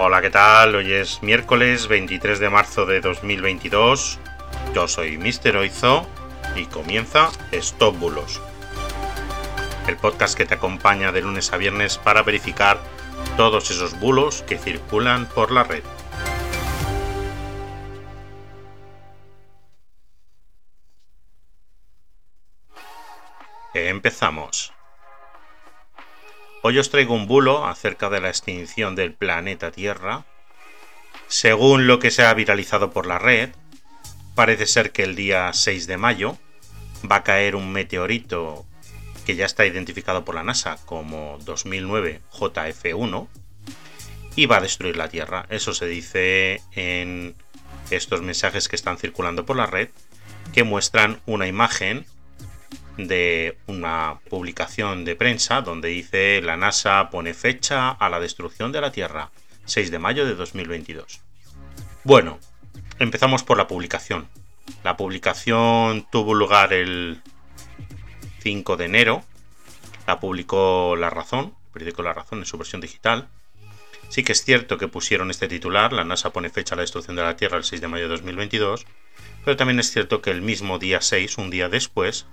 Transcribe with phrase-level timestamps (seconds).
[0.00, 0.76] Hola, ¿qué tal?
[0.76, 4.20] Hoy es miércoles 23 de marzo de 2022.
[4.72, 5.56] Yo soy Mr.
[5.56, 6.06] Oizo
[6.54, 8.40] y comienza Stop Bulos,
[9.88, 12.78] el podcast que te acompaña de lunes a viernes para verificar
[13.36, 15.82] todos esos bulos que circulan por la red.
[23.74, 24.72] Empezamos.
[26.68, 30.26] Hoy os traigo un bulo acerca de la extinción del planeta Tierra.
[31.26, 33.52] Según lo que se ha viralizado por la red,
[34.34, 36.36] parece ser que el día 6 de mayo
[37.10, 38.66] va a caer un meteorito
[39.24, 43.28] que ya está identificado por la NASA como 2009 JF1
[44.36, 45.46] y va a destruir la Tierra.
[45.48, 47.34] Eso se dice en
[47.88, 49.88] estos mensajes que están circulando por la red
[50.52, 52.04] que muestran una imagen
[52.98, 58.80] de una publicación de prensa donde dice la NASA pone fecha a la destrucción de
[58.80, 59.30] la Tierra,
[59.64, 61.20] 6 de mayo de 2022.
[62.02, 62.38] Bueno,
[62.98, 64.28] empezamos por la publicación.
[64.82, 67.22] La publicación tuvo lugar el
[68.40, 69.24] 5 de enero,
[70.06, 73.28] la publicó La Razón, el periódico La Razón en su versión digital.
[74.08, 77.14] Sí que es cierto que pusieron este titular, la NASA pone fecha a la destrucción
[77.14, 78.86] de la Tierra el 6 de mayo de 2022,
[79.44, 82.26] pero también es cierto que el mismo día 6, un día después,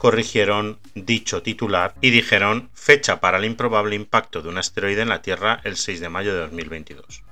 [0.00, 5.20] corrigieron dicho titular y dijeron fecha para el improbable impacto de un asteroide en la
[5.20, 7.22] Tierra el 6 de mayo de 2022.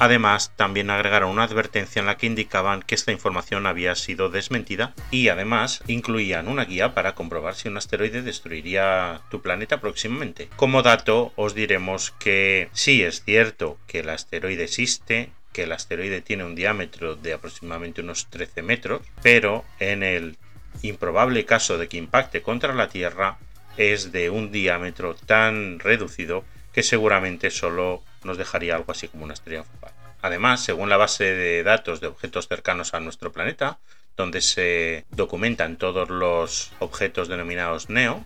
[0.00, 4.92] Además, también agregaron una advertencia en la que indicaban que esta información había sido desmentida
[5.12, 10.48] y además incluían una guía para comprobar si un asteroide destruiría tu planeta próximamente.
[10.56, 16.22] Como dato, os diremos que sí es cierto que el asteroide existe, que el asteroide
[16.22, 20.36] tiene un diámetro de aproximadamente unos 13 metros, pero en el
[20.82, 23.38] improbable caso de que impacte contra la Tierra
[23.76, 29.34] es de un diámetro tan reducido que seguramente solo nos dejaría algo así como una
[29.34, 29.94] estrella fugaz.
[30.22, 33.78] Además, según la base de datos de objetos cercanos a nuestro planeta,
[34.16, 38.24] donde se documentan todos los objetos denominados NEO,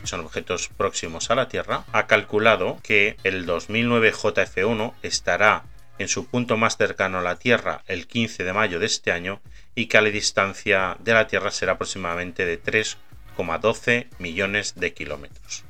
[0.00, 5.64] que son objetos próximos a la Tierra, ha calculado que el 2009 JF1 estará
[6.00, 9.42] en su punto más cercano a la Tierra el 15 de mayo de este año
[9.74, 15.64] y que a la distancia de la Tierra será aproximadamente de 3,12 millones de kilómetros.